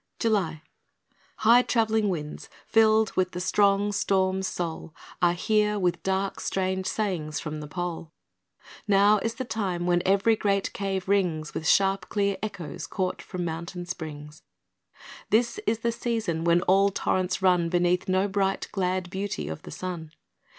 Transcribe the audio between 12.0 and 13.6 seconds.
clear echoes caught from